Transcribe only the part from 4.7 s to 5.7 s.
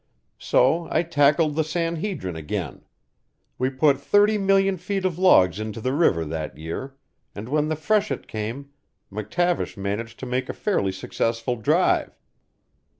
feet of logs